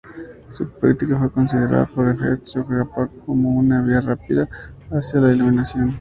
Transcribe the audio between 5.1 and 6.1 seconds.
la Iluminación.